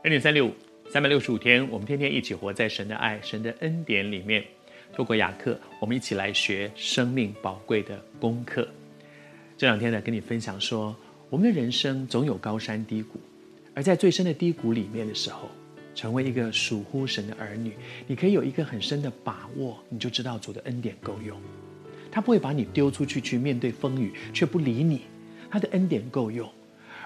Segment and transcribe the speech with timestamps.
[0.00, 0.52] 二点三六五，
[0.88, 4.44] 三百六十五天，我们天天一起活在神的爱、神的恩典里面。
[4.92, 8.66] 透过雅各，我们一起来学生命宝贵的功课。
[9.56, 10.94] 这两天呢，跟你分享说，
[11.28, 13.18] 我们的人生总有高山低谷，
[13.74, 15.48] 而在最深的低谷里面的时候，
[15.96, 17.72] 成为一个属乎神的儿女，
[18.06, 21.36] 你可以有一个很深的把握，你就知道主的恩典够用。
[22.08, 25.00] 他不会把你丢出去去面对风雨，却不理你。
[25.50, 26.48] 他的恩典够用，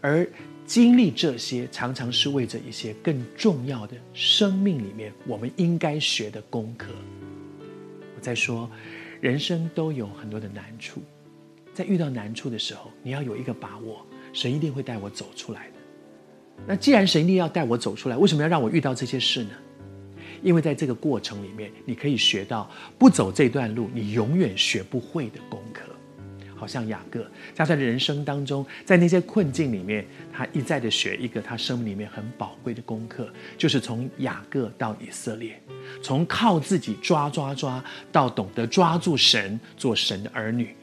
[0.00, 0.26] 而。
[0.66, 6.88] 经历这些，常常是为着一些更重要的生命里面我们应该学的功课。
[8.16, 8.68] 我在说，
[9.20, 11.00] 人生都有很多的难处，
[11.72, 15.74] 在遇到难处的时候，你要有一个把握，神一定会带我走出来的。
[16.66, 19.50] 那既然神一定要带我走出来，为什么要让我遇到这些事呢？
[20.42, 25.82] 因为在这个过程里面，你可以学到，不走这段路，你永远学不会的功课。
[26.56, 27.22] 好像雅各
[27.54, 35.60] 在他的人生当中，在那些困境里面，他一再的学一个他生命里面很宝贵的功课，就是从雅各到以色列，
[36.02, 40.74] 从靠自己抓抓抓，到懂得抓住神，做神的儿女。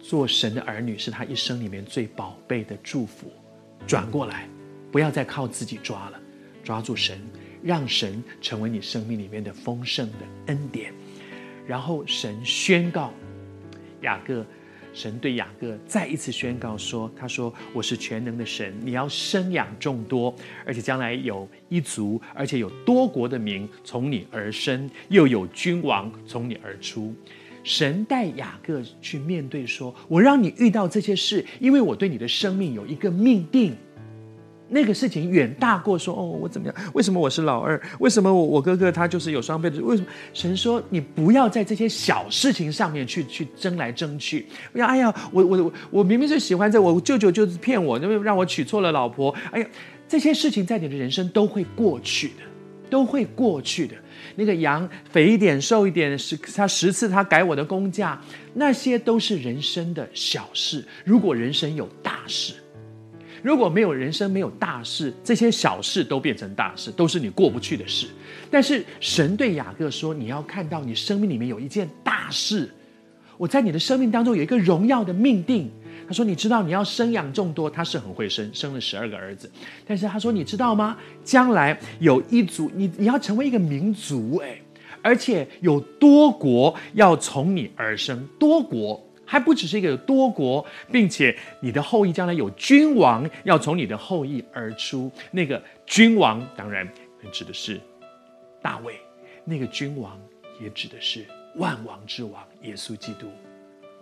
[0.00, 3.30] 做神的儿女是他一生里面最宝贝的祝福。
[3.86, 4.48] 转过来，
[4.90, 6.20] 不要再靠自己抓了，
[6.62, 7.20] 抓住神，
[7.62, 10.92] 让神成为你生命里面的丰盛的恩典。
[11.66, 13.12] 然后神宣告
[14.00, 14.44] 雅各。
[14.94, 27.12] 神对雅各再一次宣告说：“他说我是全能的神，你要生养众多，而且将来有一族，而且有多国的民从你而生，又有君王从你而出。”
[27.64, 33.74] 神带雅各去面对说：“我让你遇到这些事，因为我对你的生命有一个命定。”
[34.68, 36.74] 那个事情远大过说哦，我怎么样？
[36.94, 37.80] 为什么我是老二？
[38.00, 39.80] 为什么我我哥哥他就是有双倍的？
[39.82, 44.46] 为什么神说你不要在这些小事情上面去去争来争去？
[44.72, 49.34] 哎呀，哎呀，我我我我明明是喜欢这，我舅舅就是骗我，那么让我娶错了老婆。
[49.52, 49.66] 哎呀，
[50.08, 52.42] 这些事情在你的人生都会过去的，
[52.88, 53.94] 都会过去的。
[54.34, 58.18] 那个羊肥一点瘦一点，十他十次他改我的工价，
[58.54, 60.82] 那些都是人生的小事。
[61.04, 62.54] 如果人生有大事。
[63.44, 68.06] 如果没有人生，没有大事，这些小事都变成大事，都是你过不去的事。
[68.50, 72.70] 但是神对雅各说：“你要看到你生命里面有一件大事，
[73.36, 75.70] 我在你的生命当中有一个荣耀的命定。”
[76.08, 79.50] 他说：“你知道你要生养众多，他是很会生，生了十二个儿子。
[79.86, 80.96] 但是他说：你知道吗？
[81.22, 84.62] 将来有一族，你你要成为一个民族，诶，
[85.02, 95.10] 而且有多国要从你而生，多国。”还不只是一个有多国，并且你的后裔将来有君王要从你的后裔而出。
[95.30, 96.88] 那个君王当然
[97.32, 97.80] 指的是
[98.62, 98.94] 大卫，
[99.44, 100.18] 那个君王
[100.60, 101.24] 也指的是
[101.56, 103.26] 万王之王耶稣基督。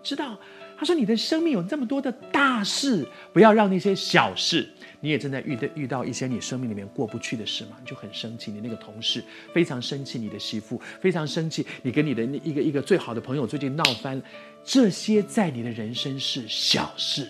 [0.02, 0.36] 知道？
[0.76, 4.68] 他说：“你的生命有这么多的大事，不要让那些小事。
[5.02, 7.76] 你也正在遇到遇到一些你生命里面过不去的事嘛？
[7.80, 14.22] 你就很生气，你那个同事非常生气，你的媳妇非常生气，你跟你的那一个一个最好的朋友最近闹翻。
[14.64, 17.28] 这些在你的人生是小事，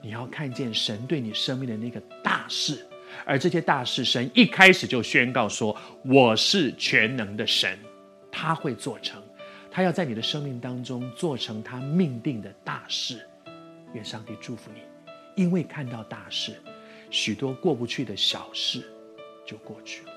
[0.00, 2.86] 你要看见神对你生命的那个大事。
[3.26, 7.78] 而这些大事，神一开始就宣告说：我是全能的神，
[8.32, 9.22] 他会做成。”
[9.70, 13.26] 他要在你的生命当中做成他命定的大事，
[13.92, 14.80] 愿上帝祝福你，
[15.34, 16.54] 因为看到大事，
[17.14, 18.82] 许多过不去的小事
[19.46, 20.13] 就过去了。